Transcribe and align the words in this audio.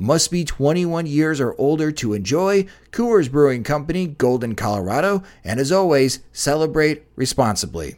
Must 0.00 0.30
be 0.30 0.44
21 0.44 1.06
years 1.06 1.40
or 1.40 1.56
older 1.58 1.90
to 1.90 2.14
enjoy. 2.14 2.66
Coors 2.92 3.28
Brewing 3.28 3.64
Company, 3.64 4.06
Golden, 4.06 4.54
Colorado. 4.54 5.24
And 5.42 5.58
as 5.58 5.72
always, 5.72 6.20
celebrate 6.32 7.02
responsibly. 7.16 7.96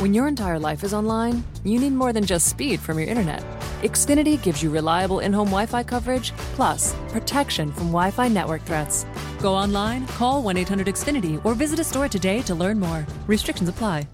When 0.00 0.12
your 0.12 0.28
entire 0.28 0.58
life 0.58 0.84
is 0.84 0.92
online, 0.92 1.42
you 1.64 1.80
need 1.80 1.94
more 1.94 2.12
than 2.12 2.26
just 2.26 2.46
speed 2.46 2.78
from 2.78 2.98
your 2.98 3.08
internet. 3.08 3.42
Xfinity 3.80 4.42
gives 4.42 4.62
you 4.62 4.68
reliable 4.68 5.20
in 5.20 5.32
home 5.32 5.46
Wi 5.46 5.64
Fi 5.64 5.82
coverage, 5.82 6.32
plus 6.56 6.94
protection 7.08 7.72
from 7.72 7.86
Wi 7.86 8.10
Fi 8.10 8.28
network 8.28 8.60
threats. 8.64 9.06
Go 9.40 9.54
online, 9.54 10.06
call 10.08 10.42
1 10.42 10.58
800 10.58 10.88
Xfinity, 10.88 11.42
or 11.42 11.54
visit 11.54 11.78
a 11.78 11.84
store 11.84 12.06
today 12.06 12.42
to 12.42 12.54
learn 12.54 12.78
more. 12.78 13.06
Restrictions 13.26 13.70
apply. 13.70 14.06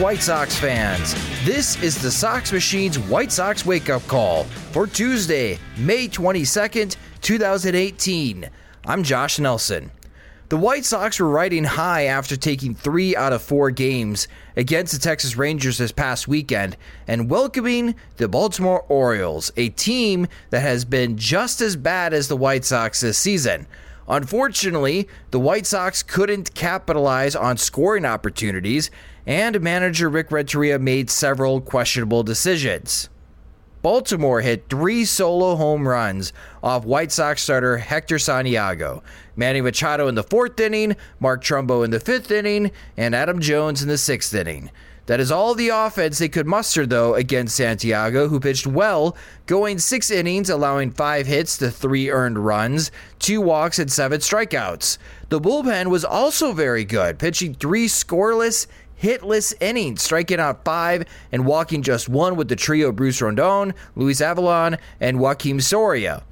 White 0.00 0.22
Sox 0.22 0.56
fans. 0.56 1.14
This 1.44 1.80
is 1.82 2.00
the 2.00 2.10
Sox 2.10 2.50
Machine's 2.50 2.98
White 2.98 3.30
Sox 3.30 3.66
wake 3.66 3.90
up 3.90 4.06
call 4.06 4.44
for 4.72 4.86
Tuesday, 4.86 5.58
May 5.76 6.08
22nd, 6.08 6.96
2018. 7.20 8.48
I'm 8.86 9.02
Josh 9.02 9.38
Nelson. 9.38 9.90
The 10.48 10.56
White 10.56 10.84
Sox 10.86 11.20
were 11.20 11.28
riding 11.28 11.64
high 11.64 12.04
after 12.04 12.36
taking 12.36 12.74
three 12.74 13.14
out 13.14 13.32
of 13.32 13.42
four 13.42 13.70
games 13.70 14.28
against 14.56 14.92
the 14.92 14.98
Texas 14.98 15.36
Rangers 15.36 15.78
this 15.78 15.92
past 15.92 16.26
weekend 16.26 16.76
and 17.06 17.30
welcoming 17.30 17.94
the 18.16 18.28
Baltimore 18.28 18.84
Orioles, 18.88 19.52
a 19.56 19.68
team 19.70 20.26
that 20.50 20.60
has 20.60 20.84
been 20.84 21.18
just 21.18 21.60
as 21.60 21.76
bad 21.76 22.14
as 22.14 22.28
the 22.28 22.36
White 22.36 22.64
Sox 22.64 23.00
this 23.00 23.18
season. 23.18 23.66
Unfortunately, 24.08 25.08
the 25.30 25.40
White 25.40 25.64
Sox 25.64 26.02
couldn't 26.02 26.54
capitalize 26.54 27.36
on 27.36 27.56
scoring 27.56 28.04
opportunities, 28.04 28.90
and 29.26 29.60
manager 29.60 30.08
Rick 30.08 30.30
Renteria 30.30 30.78
made 30.78 31.10
several 31.10 31.60
questionable 31.60 32.22
decisions. 32.22 33.08
Baltimore 33.82 34.40
hit 34.42 34.68
three 34.68 35.04
solo 35.04 35.56
home 35.56 35.88
runs 35.88 36.32
off 36.62 36.84
White 36.84 37.10
Sox 37.10 37.42
starter 37.42 37.78
Hector 37.78 38.18
Santiago. 38.18 39.02
Manny 39.34 39.60
Machado 39.60 40.06
in 40.06 40.14
the 40.14 40.22
fourth 40.22 40.60
inning, 40.60 40.94
Mark 41.18 41.42
Trumbo 41.42 41.84
in 41.84 41.90
the 41.90 41.98
fifth 41.98 42.30
inning, 42.30 42.70
and 42.96 43.14
Adam 43.14 43.40
Jones 43.40 43.82
in 43.82 43.88
the 43.88 43.98
sixth 43.98 44.32
inning. 44.34 44.70
That 45.06 45.18
is 45.18 45.32
all 45.32 45.56
the 45.56 45.70
offense 45.70 46.18
they 46.18 46.28
could 46.28 46.46
muster, 46.46 46.86
though, 46.86 47.16
against 47.16 47.56
Santiago, 47.56 48.28
who 48.28 48.38
pitched 48.38 48.68
well, 48.68 49.16
going 49.46 49.80
six 49.80 50.12
innings, 50.12 50.48
allowing 50.48 50.92
five 50.92 51.26
hits 51.26 51.58
to 51.58 51.72
three 51.72 52.08
earned 52.08 52.38
runs, 52.38 52.92
two 53.18 53.40
walks, 53.40 53.80
and 53.80 53.90
seven 53.90 54.20
strikeouts. 54.20 54.98
The 55.28 55.40
bullpen 55.40 55.88
was 55.88 56.04
also 56.04 56.52
very 56.52 56.84
good, 56.84 57.18
pitching 57.18 57.54
three 57.54 57.88
scoreless 57.88 58.68
hitless 59.02 59.52
innings, 59.60 60.02
striking 60.02 60.40
out 60.40 60.64
five 60.64 61.04
and 61.32 61.44
walking 61.44 61.82
just 61.82 62.08
one 62.08 62.36
with 62.36 62.48
the 62.48 62.56
trio 62.56 62.92
Bruce 62.92 63.20
Rondon, 63.20 63.74
Luis 63.96 64.20
Avilan, 64.20 64.78
and 65.00 65.18
Joakim 65.18 65.60
Soria. 65.60 66.22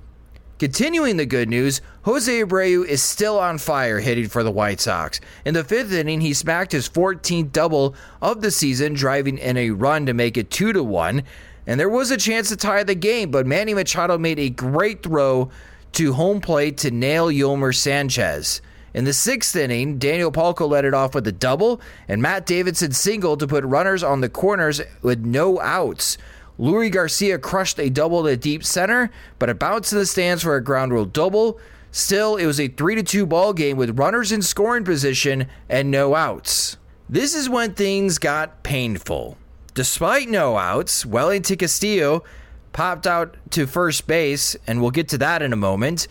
Continuing 0.61 1.17
the 1.17 1.25
good 1.25 1.49
news, 1.49 1.81
Jose 2.03 2.31
Abreu 2.31 2.85
is 2.85 3.03
still 3.03 3.39
on 3.39 3.57
fire 3.57 3.99
hitting 3.99 4.29
for 4.29 4.43
the 4.43 4.51
White 4.51 4.79
Sox. 4.79 5.19
In 5.47 5.55
the 5.55 5.65
fifth 5.65 5.91
inning, 5.91 6.21
he 6.21 6.35
smacked 6.35 6.73
his 6.73 6.87
14th 6.87 7.51
double 7.51 7.95
of 8.21 8.43
the 8.43 8.51
season, 8.51 8.93
driving 8.93 9.39
in 9.39 9.57
a 9.57 9.71
run 9.71 10.05
to 10.05 10.13
make 10.13 10.37
it 10.37 10.51
2 10.51 10.75
to 10.75 10.83
1. 10.83 11.23
And 11.67 11.81
there 11.81 11.89
was 11.89 12.11
a 12.11 12.19
chance 12.19 12.51
to 12.51 12.57
tie 12.57 12.85
the 12.85 12.95
game, 12.95 13.31
but 13.31 13.47
Manny 13.47 13.73
Machado 13.73 14.19
made 14.19 14.39
a 14.39 14.51
great 14.51 15.03
throw 15.03 15.51
to 15.93 16.13
home 16.13 16.43
plate 16.43 16.77
to 16.79 16.91
nail 16.91 17.29
Yolmer 17.29 17.75
Sanchez. 17.75 18.61
In 18.93 19.05
the 19.05 19.13
sixth 19.13 19.55
inning, 19.55 19.99
Daniel 19.99 20.33
Palka 20.33 20.69
led 20.69 20.85
it 20.85 20.95
off 20.95 21.15
with 21.15 21.27
a 21.29 21.33
double, 21.33 21.81
and 22.09 22.21
Matt 22.21 22.45
Davidson 22.45 22.93
singled 22.93 23.39
to 23.41 23.47
put 23.47 23.65
runners 23.65 24.03
on 24.03 24.21
the 24.21 24.29
corners 24.29 24.81
with 25.03 25.25
no 25.25 25.61
outs. 25.61 26.19
Leury 26.59 26.91
Garcia 26.91 27.39
crushed 27.39 27.79
a 27.79 27.89
double 27.89 28.25
to 28.25 28.37
deep 28.37 28.65
center, 28.65 29.11
but 29.39 29.49
it 29.49 29.59
bounced 29.59 29.93
in 29.93 29.99
the 29.99 30.07
stands 30.07 30.43
for 30.43 30.57
a 30.57 30.63
ground 30.63 30.93
rule 30.93 31.05
double. 31.05 31.59
Still, 31.93 32.37
it 32.37 32.47
was 32.47 32.61
a 32.61 32.69
3 32.69 33.03
2 33.03 33.27
ball 33.27 33.53
game 33.53 33.77
with 33.77 33.99
runners 33.99 34.33
in 34.33 34.43
scoring 34.43 34.85
position 34.85 35.47
and 35.69 35.91
no 35.91 36.15
outs. 36.15 36.77
This 37.09 37.35
is 37.35 37.49
when 37.49 37.75
things 37.75 38.19
got 38.19 38.63
painful. 38.63 39.39
Despite 39.75 40.29
no 40.29 40.57
outs, 40.57 41.07
Wellington 41.07 41.57
Castillo 41.57 42.25
popped 42.73 43.07
out 43.07 43.37
to 43.51 43.67
first 43.67 44.07
base, 44.07 44.57
and 44.67 44.81
we'll 44.81 44.91
get 44.91 45.09
to 45.09 45.19
that 45.19 45.43
in 45.43 45.53
a 45.53 45.57
moment. 45.57 46.09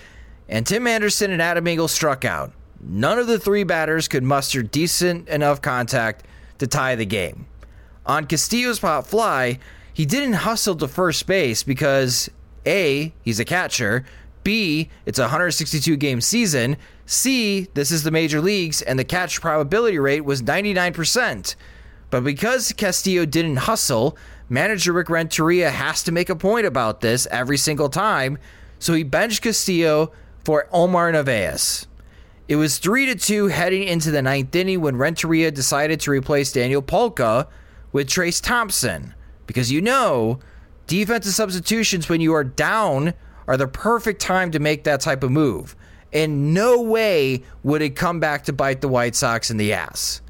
And 0.48 0.66
Tim 0.66 0.88
Anderson 0.88 1.32
and 1.32 1.42
Adam 1.42 1.68
Engel 1.68 1.88
struck 1.88 2.26
out. 2.26 2.52
None 2.82 3.20
of 3.20 3.28
the 3.28 3.40
three 3.40 3.64
batters 3.64 4.08
could 4.08 4.24
muster 4.24 4.64
decent 4.64 5.28
enough 5.28 5.62
contact 5.62 6.26
to 6.60 6.68
tie 6.68 6.96
the 6.96 7.06
game. 7.06 7.46
On 8.06 8.26
Castillo's 8.26 8.80
pop 8.80 9.06
fly, 9.06 9.60
he 9.94 10.06
didn't 10.06 10.34
hustle 10.34 10.76
to 10.76 10.88
first 10.88 11.28
base 11.28 11.64
because 11.64 12.30
A, 12.66 13.14
he's 13.22 13.40
a 13.40 13.46
catcher, 13.46 14.06
B, 14.44 14.90
it's 15.06 15.20
a 15.20 15.24
162 15.24 15.98
game 15.98 16.22
season, 16.22 16.78
C, 17.06 17.68
this 17.74 17.92
is 17.92 18.04
the 18.04 18.12
major 18.12 18.40
leagues, 18.40 18.82
and 18.82 18.98
the 18.98 19.04
catch 19.04 19.42
probability 19.42 20.00
rate 20.00 20.22
was 20.22 20.42
99%. 20.42 21.56
But 22.10 22.24
because 22.24 22.72
Castillo 22.74 23.26
didn't 23.26 23.58
hustle, 23.58 24.18
manager 24.48 24.94
Rick 24.94 25.10
Renteria 25.10 25.70
has 25.70 26.02
to 26.04 26.12
make 26.12 26.30
a 26.30 26.36
point 26.36 26.66
about 26.66 27.02
this 27.02 27.28
every 27.30 27.58
single 27.58 27.90
time, 27.90 28.38
so 28.80 28.94
he 28.94 29.04
benched 29.04 29.44
Castillo 29.44 30.12
for 30.46 30.68
Omar 30.72 31.12
Narvaez. 31.12 31.86
It 32.50 32.56
was 32.56 32.80
3 32.80 33.06
to 33.06 33.16
2 33.16 33.48
heading 33.50 33.84
into 33.84 34.10
the 34.10 34.24
ninth 34.24 34.56
inning 34.56 34.82
when 34.82 34.98
Renteria 34.98 35.52
decided 35.52 36.00
to 36.00 36.10
replace 36.10 36.52
Daniel 36.52 36.82
Palka 36.82 37.48
with 37.92 38.10
Trayce 38.10 38.42
Thompson. 38.42 39.14
Because 39.46 39.72
you 39.72 39.82
know, 39.82 40.40
defensive 40.88 41.36
substitutions 41.36 42.10
when 42.10 42.22
you 42.22 42.34
are 42.34 42.44
down 42.44 43.14
are 43.48 43.56
the 43.56 43.68
perfect 43.68 44.20
time 44.20 44.50
to 44.50 44.60
make 44.60 44.84
that 44.84 45.00
type 45.00 45.22
of 45.22 45.30
move. 45.30 45.76
In 46.12 46.52
no 46.52 46.82
way 46.82 47.44
would 47.62 47.84
it 47.84 47.96
come 47.96 48.20
back 48.20 48.46
to 48.46 48.54
bite 48.54 48.82
the 48.82 48.88
White 48.88 49.16
Sox 49.16 49.52
in 49.52 49.58
the 49.58 49.74
ass. 49.74 50.24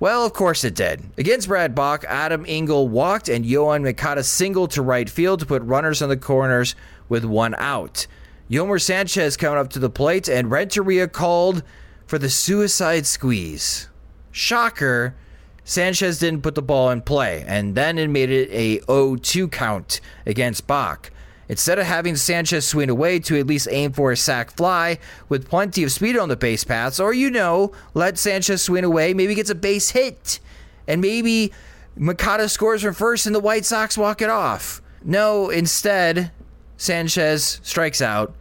Well, 0.00 0.26
of 0.26 0.32
course 0.32 0.64
it 0.64 0.74
did. 0.74 1.04
Against 1.16 1.46
Brad 1.46 1.76
Brach, 1.76 2.04
Adam 2.08 2.44
Engel 2.48 2.88
walked 2.88 3.28
and 3.28 3.44
Yoan 3.44 3.84
Moncada 3.84 4.24
singled 4.24 4.72
to 4.72 4.82
right 4.82 5.08
field 5.08 5.38
to 5.40 5.46
put 5.46 5.62
runners 5.62 6.02
on 6.02 6.08
the 6.08 6.16
corners 6.16 6.74
with 7.08 7.24
one 7.24 7.54
out. 7.54 8.08
Yolmer 8.48 8.80
Sanchez 8.80 9.36
coming 9.36 9.58
up 9.58 9.70
to 9.70 9.78
the 9.78 9.90
plate, 9.90 10.28
and 10.28 10.50
Renteria 10.50 11.08
called 11.08 11.62
for 12.06 12.18
the 12.18 12.30
suicide 12.30 13.04
squeeze. 13.04 13.88
Shocker, 14.30 15.16
Sanchez 15.64 16.20
didn't 16.20 16.42
put 16.42 16.54
the 16.54 16.62
ball 16.62 16.90
in 16.90 17.02
play, 17.02 17.44
and 17.46 17.74
then 17.74 17.98
it 17.98 18.08
made 18.08 18.30
it 18.30 18.48
a 18.52 18.78
0-2 18.86 19.50
count 19.50 20.00
against 20.24 20.66
Brach. 20.68 21.10
Instead 21.48 21.78
of 21.78 21.86
having 21.86 22.14
Sanchez 22.14 22.66
swing 22.66 22.90
away 22.90 23.18
to 23.20 23.38
at 23.38 23.46
least 23.46 23.68
aim 23.70 23.92
for 23.92 24.12
a 24.12 24.16
sac 24.16 24.50
fly 24.52 24.98
with 25.28 25.48
plenty 25.48 25.82
of 25.84 25.92
speed 25.92 26.16
on 26.16 26.28
the 26.28 26.36
base 26.36 26.62
paths, 26.62 27.00
or 27.00 27.12
you 27.12 27.30
know, 27.30 27.72
let 27.94 28.18
Sanchez 28.18 28.62
swing 28.62 28.84
away, 28.84 29.12
maybe 29.12 29.34
gets 29.34 29.50
a 29.50 29.54
base 29.56 29.90
hit, 29.90 30.38
and 30.86 31.00
maybe 31.00 31.52
Moncada 31.96 32.48
scores 32.48 32.82
from 32.82 32.94
first 32.94 33.26
and 33.26 33.34
the 33.34 33.40
White 33.40 33.64
Sox 33.64 33.98
walk 33.98 34.22
it 34.22 34.30
off. 34.30 34.82
No, 35.04 35.50
instead, 35.50 36.30
Sanchez 36.76 37.60
strikes 37.62 38.00
out. 38.00 38.34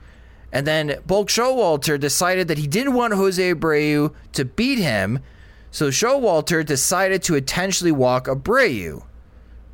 And 0.52 0.66
then 0.66 1.00
Buck 1.06 1.28
Showalter 1.28 2.00
decided 2.00 2.48
that 2.48 2.58
he 2.58 2.68
didn't 2.68 2.94
want 2.94 3.14
Jose 3.14 3.54
Abreu 3.54 4.14
to 4.34 4.46
beat 4.46 4.80
him. 4.80 5.20
So 5.72 5.90
Showalter 5.90 6.66
decided 6.66 7.24
to 7.24 7.36
intentionally 7.36 7.92
walk 7.92 8.28
Abreu, 8.28 9.04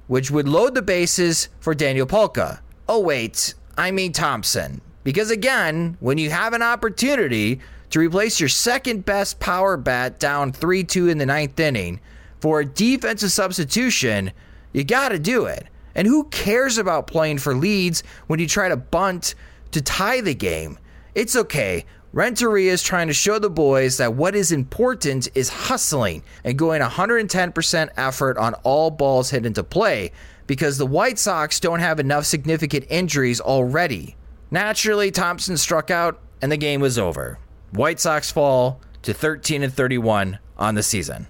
which 0.08 0.32
would 0.32 0.48
load 0.48 0.74
the 0.74 0.82
bases 0.82 1.50
for 1.60 1.76
Daniel 1.76 2.08
Palka. 2.08 2.62
Oh, 2.90 3.00
wait, 3.00 3.54
I 3.78 3.92
mean 3.92 4.12
Thompson. 4.12 4.82
Because 5.04 5.32
again, 5.32 5.98
when 6.00 6.18
you 6.18 6.30
have 6.30 6.54
an 6.54 6.62
opportunity 6.62 7.60
to 7.92 8.00
replace 8.00 8.40
your 8.40 8.50
second 8.50 9.06
best 9.06 9.40
power 9.40 9.78
bat 9.78 10.20
down 10.20 10.52
3 10.52 10.84
2 10.84 11.10
in 11.10 11.18
the 11.18 11.26
ninth 11.26 11.60
inning 11.60 12.00
for 12.40 12.60
a 12.60 12.66
defensive 12.66 13.32
substitution, 13.32 14.32
you 14.74 14.84
got 14.84 15.10
to 15.10 15.20
do 15.20 15.46
it. 15.46 15.68
And 15.96 16.08
who 16.08 16.26
cares 16.26 16.78
about 16.78 17.08
playing 17.08 17.40
for 17.40 17.56
leads 17.56 18.04
when 18.28 18.40
you 18.40 18.48
try 18.48 18.70
to 18.70 18.78
bunt 18.78 19.36
to 19.72 19.82
tie 19.82 20.22
the 20.22 20.36
game? 20.36 20.78
It's 21.16 21.36
okay. 21.36 21.86
Renteria 22.14 22.74
is 22.74 22.84
trying 22.84 23.08
to 23.08 23.14
show 23.14 23.40
the 23.40 23.50
boys 23.50 23.98
that 23.98 24.16
what 24.16 24.36
is 24.36 24.52
important 24.52 25.30
is 25.34 25.48
hustling 25.48 26.24
and 26.44 26.58
going 26.58 26.82
110% 26.82 27.90
effort 27.96 28.38
on 28.38 28.54
all 28.64 28.92
balls 28.92 29.30
hit 29.30 29.46
into 29.46 29.64
play 29.64 30.12
because 30.46 30.78
the 30.78 30.86
White 30.86 31.18
Sox 31.18 31.62
don't 31.62 31.80
have 31.80 32.02
enough 32.02 32.26
significant 32.26 32.86
injuries 32.90 33.40
already. 33.40 34.18
Naturally, 34.52 35.10
Thompson 35.10 35.56
struck 35.56 35.90
out 35.90 36.20
and 36.42 36.52
the 36.52 36.58
game 36.58 36.82
was 36.82 37.00
over. 37.00 37.40
White 37.72 38.02
Sox 38.02 38.30
fall 38.30 38.82
to 39.04 39.14
13 39.14 39.64
and 39.64 39.74
31 39.74 40.40
on 40.58 40.76
the 40.76 40.84
season. 40.84 41.28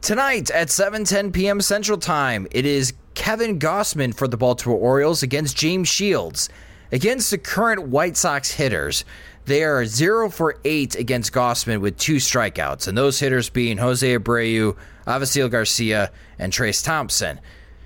Tonight 0.00 0.50
at 0.52 0.68
7:10 0.68 1.32
p.m. 1.32 1.60
Central 1.60 1.98
Time, 1.98 2.46
it 2.52 2.64
is 2.64 2.94
Kevin 3.20 3.58
Gausman 3.58 4.14
for 4.14 4.26
the 4.26 4.38
Baltimore 4.38 4.78
Orioles 4.78 5.22
against 5.22 5.54
James 5.54 5.90
Shields. 5.90 6.48
Against 6.90 7.30
the 7.30 7.36
current 7.36 7.88
White 7.88 8.16
Sox 8.16 8.52
hitters, 8.52 9.04
they 9.44 9.62
are 9.62 9.84
0 9.84 10.30
for 10.30 10.56
8 10.64 10.96
against 10.96 11.30
Gausman 11.30 11.82
with 11.82 11.98
two 11.98 12.16
strikeouts, 12.16 12.88
and 12.88 12.96
those 12.96 13.20
hitters 13.20 13.50
being 13.50 13.76
Jose 13.76 14.16
Abreu, 14.16 14.74
Avisail 15.06 15.50
Garcia, 15.50 16.10
and 16.38 16.50
Trayce 16.50 16.82
Thompson. 16.82 17.40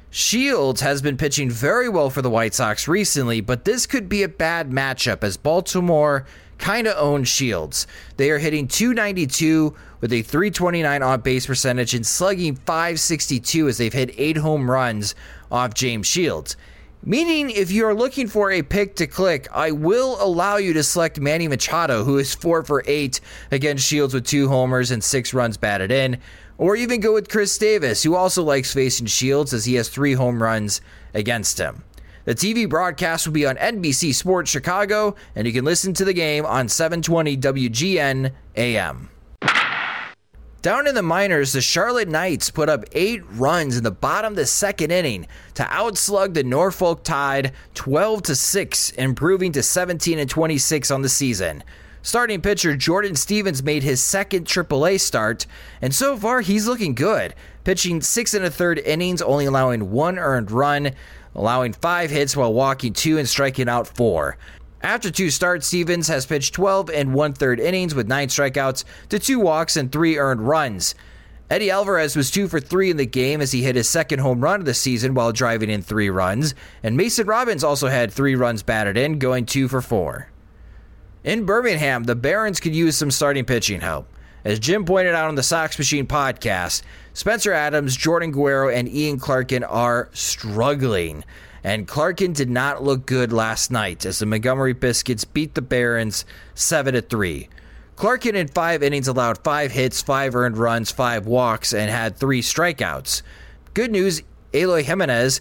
Shields 0.08 0.82
has 0.82 1.02
been 1.02 1.16
pitching 1.16 1.50
very 1.50 1.88
well 1.88 2.10
for 2.10 2.22
the 2.22 2.30
White 2.30 2.54
Sox 2.54 2.86
recently, 2.86 3.40
but 3.40 3.64
this 3.64 3.86
could 3.86 4.08
be 4.08 4.22
a 4.22 4.28
bad 4.28 4.70
matchup 4.70 5.24
as 5.24 5.36
Baltimore 5.36 6.26
kind 6.58 6.86
of 6.86 6.96
owns 6.96 7.26
Shields. 7.26 7.88
They 8.18 8.30
are 8.30 8.38
hitting 8.38 8.68
292 8.68 9.74
with 10.04 10.12
a 10.12 10.20
329 10.20 11.02
on 11.02 11.20
base 11.22 11.46
percentage 11.46 11.94
and 11.94 12.06
slugging 12.06 12.56
562 12.56 13.68
as 13.68 13.78
they've 13.78 13.94
hit 13.94 14.14
eight 14.18 14.36
home 14.36 14.70
runs 14.70 15.14
off 15.50 15.72
James 15.72 16.06
Shields. 16.06 16.58
Meaning, 17.02 17.48
if 17.48 17.70
you 17.70 17.86
are 17.86 17.94
looking 17.94 18.28
for 18.28 18.50
a 18.50 18.60
pick 18.60 18.96
to 18.96 19.06
click, 19.06 19.48
I 19.50 19.70
will 19.70 20.22
allow 20.22 20.58
you 20.58 20.74
to 20.74 20.82
select 20.82 21.20
Manny 21.20 21.48
Machado, 21.48 22.04
who 22.04 22.18
is 22.18 22.34
4 22.34 22.64
for 22.64 22.84
8 22.86 23.18
against 23.50 23.86
Shields 23.86 24.12
with 24.12 24.26
two 24.26 24.46
homers 24.46 24.90
and 24.90 25.02
six 25.02 25.32
runs 25.32 25.56
batted 25.56 25.90
in. 25.90 26.18
Or 26.58 26.76
even 26.76 27.00
go 27.00 27.14
with 27.14 27.30
Chris 27.30 27.56
Davis, 27.56 28.02
who 28.02 28.14
also 28.14 28.42
likes 28.42 28.74
facing 28.74 29.06
Shields 29.06 29.54
as 29.54 29.64
he 29.64 29.76
has 29.76 29.88
three 29.88 30.12
home 30.12 30.42
runs 30.42 30.82
against 31.14 31.56
him. 31.56 31.82
The 32.26 32.34
TV 32.34 32.68
broadcast 32.68 33.26
will 33.26 33.32
be 33.32 33.46
on 33.46 33.56
NBC 33.56 34.14
Sports 34.14 34.50
Chicago, 34.50 35.14
and 35.34 35.46
you 35.46 35.52
can 35.54 35.64
listen 35.64 35.94
to 35.94 36.04
the 36.04 36.12
game 36.12 36.44
on 36.44 36.68
720 36.68 37.38
WGN 37.38 38.32
AM. 38.54 39.08
Down 40.64 40.86
in 40.86 40.94
the 40.94 41.02
minors, 41.02 41.52
the 41.52 41.60
Charlotte 41.60 42.08
Knights 42.08 42.48
put 42.48 42.70
up 42.70 42.86
eight 42.92 43.22
runs 43.32 43.76
in 43.76 43.84
the 43.84 43.90
bottom 43.90 44.32
of 44.32 44.36
the 44.36 44.46
second 44.46 44.90
inning 44.90 45.26
to 45.52 45.62
outslug 45.64 46.32
the 46.32 46.42
Norfolk 46.42 47.04
Tide 47.04 47.52
12 47.74 48.22
to 48.22 48.34
6, 48.34 48.90
improving 48.92 49.52
to 49.52 49.62
17 49.62 50.18
and 50.18 50.30
26 50.30 50.90
on 50.90 51.02
the 51.02 51.10
season. 51.10 51.62
Starting 52.00 52.40
pitcher 52.40 52.78
Jordan 52.78 53.14
Stevens 53.14 53.62
made 53.62 53.82
his 53.82 54.02
second 54.02 54.46
AAA 54.46 55.00
start, 55.00 55.44
and 55.82 55.94
so 55.94 56.16
far 56.16 56.40
he's 56.40 56.66
looking 56.66 56.94
good, 56.94 57.34
pitching 57.64 58.00
six 58.00 58.32
and 58.32 58.46
a 58.46 58.50
third 58.50 58.78
innings, 58.78 59.20
only 59.20 59.44
allowing 59.44 59.90
one 59.90 60.18
earned 60.18 60.50
run, 60.50 60.92
allowing 61.34 61.74
five 61.74 62.10
hits 62.10 62.34
while 62.34 62.54
walking 62.54 62.94
two 62.94 63.18
and 63.18 63.28
striking 63.28 63.68
out 63.68 63.86
four. 63.86 64.38
After 64.84 65.10
two 65.10 65.30
starts, 65.30 65.66
Stevens 65.66 66.08
has 66.08 66.26
pitched 66.26 66.52
12 66.52 66.90
and 66.90 67.14
one 67.14 67.32
third 67.32 67.58
innings 67.58 67.94
with 67.94 68.06
nine 68.06 68.28
strikeouts 68.28 68.84
to 69.08 69.18
two 69.18 69.40
walks 69.40 69.78
and 69.78 69.90
three 69.90 70.18
earned 70.18 70.46
runs. 70.46 70.94
Eddie 71.48 71.70
Alvarez 71.70 72.14
was 72.14 72.30
two 72.30 72.48
for 72.48 72.60
three 72.60 72.90
in 72.90 72.98
the 72.98 73.06
game 73.06 73.40
as 73.40 73.50
he 73.50 73.62
hit 73.62 73.76
his 73.76 73.88
second 73.88 74.18
home 74.18 74.42
run 74.42 74.60
of 74.60 74.66
the 74.66 74.74
season 74.74 75.14
while 75.14 75.32
driving 75.32 75.70
in 75.70 75.80
three 75.80 76.10
runs, 76.10 76.54
and 76.82 76.98
Mason 76.98 77.26
Robbins 77.26 77.64
also 77.64 77.88
had 77.88 78.12
three 78.12 78.34
runs 78.34 78.62
batted 78.62 78.98
in, 78.98 79.18
going 79.18 79.46
two 79.46 79.68
for 79.68 79.80
four. 79.80 80.28
In 81.22 81.46
Birmingham, 81.46 82.04
the 82.04 82.14
Barons 82.14 82.60
could 82.60 82.74
use 82.74 82.94
some 82.94 83.10
starting 83.10 83.46
pitching 83.46 83.80
help. 83.80 84.06
As 84.44 84.58
Jim 84.58 84.84
pointed 84.84 85.14
out 85.14 85.28
on 85.28 85.34
the 85.34 85.42
Sox 85.42 85.78
Machine 85.78 86.06
podcast, 86.06 86.82
Spencer 87.14 87.54
Adams, 87.54 87.96
Jordan 87.96 88.32
Guerrero, 88.32 88.68
and 88.68 88.86
Ian 88.86 89.18
Clarkin 89.18 89.64
are 89.66 90.10
struggling 90.12 91.24
and 91.64 91.88
Clarkin 91.88 92.34
did 92.34 92.50
not 92.50 92.84
look 92.84 93.06
good 93.06 93.32
last 93.32 93.70
night 93.70 94.04
as 94.04 94.18
the 94.18 94.26
Montgomery 94.26 94.74
Biscuits 94.74 95.24
beat 95.24 95.54
the 95.54 95.62
Barons 95.62 96.26
7 96.54 97.00
3. 97.00 97.48
Clarkin 97.96 98.34
in 98.34 98.48
five 98.48 98.82
innings 98.82 99.08
allowed 99.08 99.38
five 99.38 99.72
hits, 99.72 100.02
five 100.02 100.34
earned 100.34 100.58
runs, 100.58 100.90
five 100.90 101.26
walks, 101.26 101.72
and 101.72 101.90
had 101.90 102.16
three 102.16 102.42
strikeouts. 102.42 103.22
Good 103.72 103.90
news 103.90 104.22
Eloy 104.52 104.82
Jimenez 104.82 105.40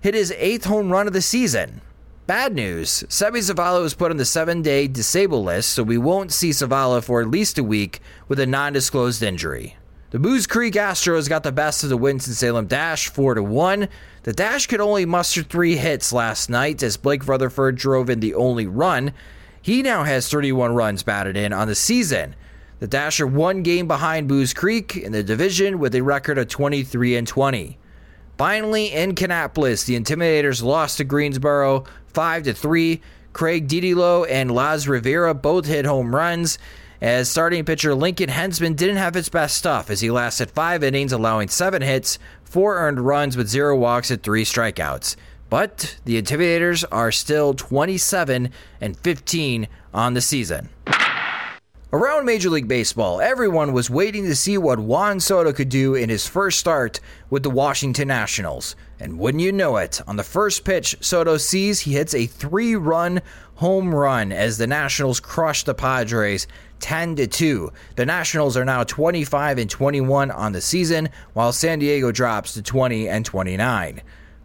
hit 0.00 0.14
his 0.14 0.32
eighth 0.36 0.64
home 0.64 0.90
run 0.90 1.06
of 1.06 1.12
the 1.12 1.22
season. 1.22 1.80
Bad 2.26 2.54
news 2.54 3.04
Seby 3.08 3.38
Zavala 3.38 3.82
was 3.82 3.94
put 3.94 4.10
on 4.10 4.16
the 4.16 4.24
seven 4.24 4.62
day 4.62 4.86
disabled 4.86 5.44
list, 5.44 5.70
so 5.70 5.82
we 5.82 5.98
won't 5.98 6.32
see 6.32 6.50
Zavala 6.50 7.02
for 7.02 7.20
at 7.20 7.28
least 7.28 7.58
a 7.58 7.64
week 7.64 8.00
with 8.28 8.38
a 8.38 8.46
non 8.46 8.72
disclosed 8.72 9.22
injury. 9.22 9.76
The 10.14 10.20
Buies 10.20 10.48
Creek 10.48 10.74
Astros 10.74 11.28
got 11.28 11.42
the 11.42 11.50
best 11.50 11.82
of 11.82 11.88
the 11.88 11.96
Winston-Salem 11.96 12.68
Dash 12.68 13.08
4 13.08 13.34
to 13.34 13.42
1. 13.42 13.88
The 14.22 14.32
Dash 14.32 14.68
could 14.68 14.80
only 14.80 15.04
muster 15.04 15.42
three 15.42 15.74
hits 15.74 16.12
last 16.12 16.48
night 16.48 16.84
as 16.84 16.96
Blake 16.96 17.26
Rutherford 17.26 17.74
drove 17.74 18.08
in 18.08 18.20
the 18.20 18.32
only 18.36 18.68
run. 18.68 19.12
He 19.60 19.82
now 19.82 20.04
has 20.04 20.28
31 20.28 20.72
runs 20.76 21.02
batted 21.02 21.36
in 21.36 21.52
on 21.52 21.66
the 21.66 21.74
season. 21.74 22.36
The 22.78 22.86
Dash 22.86 23.18
are 23.18 23.26
one 23.26 23.64
game 23.64 23.88
behind 23.88 24.28
Buies 24.28 24.54
Creek 24.54 24.96
in 24.96 25.10
the 25.10 25.24
division 25.24 25.80
with 25.80 25.96
a 25.96 26.02
record 26.02 26.38
of 26.38 26.46
23 26.46 27.16
and 27.16 27.26
20. 27.26 27.76
Finally, 28.38 28.92
in 28.92 29.16
Kannapolis, 29.16 29.84
the 29.84 29.98
Intimidators 29.98 30.62
lost 30.62 30.98
to 30.98 31.04
Greensboro 31.04 31.86
5 32.06 32.44
to 32.44 32.54
3. 32.54 33.02
Craig 33.32 33.66
Dedelow 33.66 34.28
and 34.30 34.52
Laz 34.52 34.86
Rivera 34.86 35.34
both 35.34 35.66
hit 35.66 35.86
home 35.86 36.14
runs 36.14 36.56
as 37.04 37.28
starting 37.28 37.66
pitcher 37.66 37.94
Lincoln 37.94 38.30
Henzman 38.30 38.76
didn't 38.76 38.96
have 38.96 39.12
his 39.12 39.28
best 39.28 39.58
stuff 39.58 39.90
as 39.90 40.00
he 40.00 40.10
lasted 40.10 40.50
five 40.50 40.82
innings, 40.82 41.12
allowing 41.12 41.48
seven 41.48 41.82
hits, 41.82 42.18
four 42.44 42.78
earned 42.78 42.98
runs 42.98 43.36
with 43.36 43.46
zero 43.46 43.76
walks 43.76 44.10
and 44.10 44.22
three 44.22 44.42
strikeouts. 44.42 45.14
But 45.50 45.98
the 46.06 46.20
Intimidators 46.20 46.82
are 46.90 47.12
still 47.12 47.52
27 47.52 48.48
and 48.80 48.96
15 48.96 49.68
on 49.92 50.14
the 50.14 50.22
season. 50.22 50.70
Around 51.92 52.24
Major 52.24 52.48
League 52.48 52.68
Baseball, 52.68 53.20
everyone 53.20 53.74
was 53.74 53.90
waiting 53.90 54.24
to 54.24 54.34
see 54.34 54.56
what 54.56 54.78
Juan 54.78 55.20
Soto 55.20 55.52
could 55.52 55.68
do 55.68 55.94
in 55.94 56.08
his 56.08 56.26
first 56.26 56.58
start 56.58 57.00
with 57.28 57.42
the 57.42 57.50
Washington 57.50 58.08
Nationals. 58.08 58.76
And 58.98 59.18
wouldn't 59.18 59.42
you 59.42 59.52
know 59.52 59.76
it, 59.76 60.00
on 60.06 60.16
the 60.16 60.24
first 60.24 60.64
pitch 60.64 60.96
Soto 61.00 61.36
sees, 61.36 61.80
he 61.80 61.92
hits 61.92 62.14
a 62.14 62.26
three 62.26 62.74
run 62.74 63.20
home 63.56 63.94
run 63.94 64.32
as 64.32 64.58
the 64.58 64.66
Nationals 64.66 65.20
crush 65.20 65.62
the 65.62 65.74
Padres 65.74 66.48
10 66.80 67.16
to 67.16 67.26
2. 67.26 67.72
The 67.96 68.06
Nationals 68.06 68.56
are 68.56 68.64
now 68.64 68.84
25 68.84 69.58
and 69.58 69.70
21 69.70 70.30
on 70.30 70.52
the 70.52 70.60
season, 70.60 71.08
while 71.32 71.52
San 71.52 71.78
Diego 71.78 72.12
drops 72.12 72.54
to 72.54 72.62
20 72.62 73.08
and 73.08 73.24
29. 73.24 74.02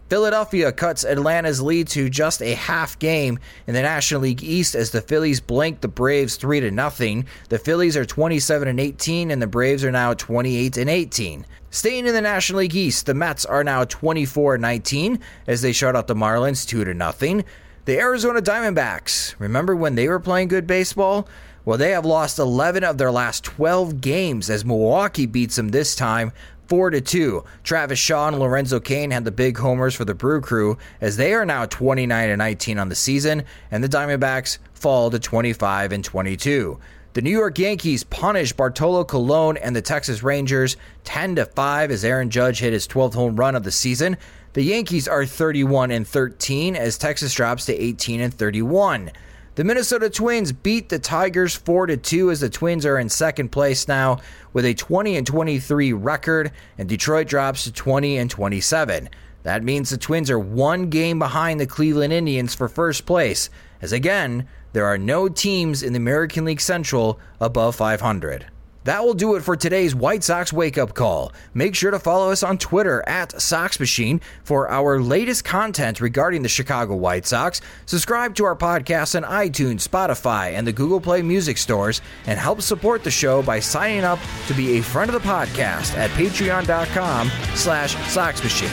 Philadelphia 0.10 0.72
cuts 0.72 1.06
Atlanta's 1.06 1.62
lead 1.62 1.88
to 1.90 2.10
just 2.10 2.42
a 2.42 2.56
half 2.56 2.98
game 2.98 3.38
in 3.68 3.76
the 3.76 3.82
National 3.84 4.22
League 4.22 4.44
East 4.44 4.74
as 4.74 4.90
the 4.90 5.02
Phillies 5.02 5.40
blank 5.40 5.82
the 5.82 5.88
Braves 5.88 6.36
3 6.36 6.62
to 6.62 6.72
nothing. 6.72 7.28
The 7.50 7.60
Phillies 7.60 7.96
are 7.96 8.06
27 8.06 8.68
and 8.68 8.80
18 8.80 9.30
and 9.30 9.40
the 9.40 9.46
Braves 9.46 9.84
are 9.84 9.92
now 9.92 10.16
28 10.16 10.78
and 10.78 10.90
18. 10.90 11.46
Staying 11.70 12.08
in 12.08 12.16
the 12.16 12.22
National 12.22 12.60
League 12.60 12.76
East, 12.76 13.06
the 13.06 13.14
Mets 13.14 13.46
are 13.46 13.64
now 13.64 13.84
24 13.84 14.56
and 14.56 14.64
19 14.64 15.20
as 15.46 15.62
they 15.62 15.72
shut 15.72 15.96
out 15.96 16.08
the 16.08 16.16
Marlins 16.16 16.68
2 16.68 16.86
to 16.86 16.94
nothing. 16.96 17.46
The 17.86 18.00
Arizona 18.00 18.42
Diamondbacks, 18.42 19.36
remember 19.38 19.76
when 19.76 19.94
they 19.94 20.08
were 20.08 20.20
playing 20.20 20.48
good 20.48 20.66
baseball? 20.66 21.28
Well, 21.70 21.78
they 21.78 21.92
have 21.92 22.04
lost 22.04 22.40
11 22.40 22.84
of 22.84 22.98
their 22.98 23.12
last 23.12 23.44
12 23.44 24.02
games 24.02 24.50
as 24.50 24.66
Milwaukee 24.66 25.28
beats 25.28 25.56
them 25.56 25.70
this 25.70 25.96
time 25.96 26.32
4 26.68 26.90
to 26.90 27.00
2. 27.00 27.44
Travis 27.64 28.00
Shaw 28.00 28.30
and 28.30 28.40
Lorenzo 28.40 28.80
Cain 28.80 29.12
had 29.12 29.24
the 29.24 29.30
big 29.30 29.56
homers 29.56 29.94
for 29.94 30.04
the 30.04 30.16
Brew 30.16 30.42
Crew 30.42 30.80
as 31.00 31.16
they 31.16 31.32
are 31.32 31.46
now 31.46 31.68
29 31.68 32.28
and 32.28 32.40
19 32.40 32.80
on 32.80 32.90
the 32.90 32.96
season 32.96 33.44
and 33.70 33.84
the 33.84 33.88
Diamondbacks 33.88 34.58
fall 34.74 35.12
to 35.12 35.20
25 35.20 35.92
and 35.92 36.04
22. 36.04 36.80
The 37.14 37.22
New 37.22 37.30
York 37.30 37.60
Yankees 37.60 38.04
punished 38.04 38.58
Bartolo 38.58 39.04
Colon 39.04 39.56
and 39.58 39.76
the 39.76 39.84
Texas 39.84 40.24
Rangers 40.24 40.76
10 41.04 41.36
to 41.36 41.46
5 41.46 41.92
as 41.92 42.04
Aaron 42.04 42.32
Judge 42.32 42.62
hit 42.62 42.74
his 42.74 42.88
12th 42.88 43.14
home 43.14 43.36
run 43.36 43.56
of 43.56 43.62
the 43.64 43.70
season. 43.70 44.18
The 44.54 44.64
Yankees 44.64 45.08
are 45.08 45.24
31 45.24 45.92
and 45.92 46.08
13 46.08 46.76
as 46.76 46.98
Texas 46.98 47.32
drops 47.32 47.68
to 47.68 47.80
18 47.80 48.22
and 48.22 48.34
31. 48.34 49.12
The 49.60 49.66
Minnesota 49.66 50.10
Twins 50.10 50.54
beat 50.54 50.88
the 50.88 51.00
Tigers 51.00 51.54
4 51.54 51.88
to 51.88 51.98
2 51.98 52.32
as 52.32 52.40
the 52.40 52.50
Twins 52.50 52.86
are 52.86 52.98
in 52.98 53.10
second 53.10 53.50
place 53.50 53.90
now 53.90 54.20
with 54.54 54.64
a 54.64 54.74
20 54.74 55.18
and 55.18 55.28
23 55.28 55.92
record 55.92 56.54
and 56.78 56.88
Detroit 56.88 57.28
drops 57.28 57.66
to 57.66 57.74
20 57.74 58.20
and 58.20 58.32
27. 58.32 59.10
That 59.44 59.66
means 59.66 59.90
the 59.90 59.98
Twins 59.98 60.32
are 60.32 60.40
one 60.40 60.90
game 60.90 61.20
behind 61.20 61.60
the 61.60 61.68
Cleveland 61.68 62.14
Indians 62.14 62.56
for 62.56 62.70
first 62.70 63.06
place 63.06 63.50
as 63.82 63.92
again, 63.92 64.48
there 64.72 64.86
are 64.86 64.98
no 64.98 65.28
teams 65.28 65.84
in 65.84 65.92
the 65.92 65.98
American 65.98 66.46
League 66.46 66.62
Central 66.62 67.20
above 67.42 67.76
500. 67.76 68.46
That 68.90 69.06
will 69.06 69.14
do 69.14 69.36
it 69.36 69.44
for 69.44 69.56
today's 69.56 69.94
White 69.94 70.24
Sox 70.24 70.52
wake 70.52 70.80
up 70.80 70.96
call. 70.96 71.32
Make 71.54 71.76
sure 71.76 71.92
to 71.92 72.00
follow 72.00 72.32
us 72.32 72.42
on 72.42 72.58
Twitter 72.58 73.08
at 73.08 73.40
Sox 73.40 73.80
Machine 73.80 74.20
for 74.44 74.68
our 74.68 75.00
latest 75.00 75.46
content 75.46 76.02
regarding 76.02 76.42
the 76.42 76.50
Chicago 76.50 76.96
White 76.96 77.28
Sox. 77.28 77.62
Subscribe 77.86 78.34
to 78.34 78.46
our 78.46 78.56
podcast 78.56 79.16
on 79.16 79.30
iTunes, 79.30 79.88
Spotify, 79.88 80.54
and 80.54 80.66
the 80.66 80.74
Google 80.74 81.00
Play 81.00 81.22
music 81.22 81.60
stores, 81.60 82.02
and 82.26 82.40
help 82.40 82.64
support 82.64 83.04
the 83.04 83.12
show 83.12 83.44
by 83.44 83.60
signing 83.60 84.04
up 84.04 84.18
to 84.48 84.56
be 84.56 84.80
a 84.80 84.82
friend 84.82 85.14
of 85.14 85.22
the 85.22 85.30
podcast 85.30 85.96
at 85.96 86.10
patreon.com 86.10 87.30
slash 87.54 87.96
Sox 88.12 88.44
Machine. 88.44 88.70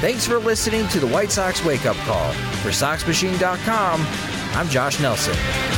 Thanks 0.00 0.24
for 0.24 0.38
listening 0.38 0.86
to 0.86 1.00
the 1.00 1.08
White 1.08 1.32
Sox 1.32 1.64
wake 1.64 1.84
up 1.84 1.96
call. 1.96 2.32
For 2.62 2.68
SoxMachine.com, 2.68 4.06
I'm 4.54 4.68
Josh 4.68 5.00
Nelson. 5.00 5.77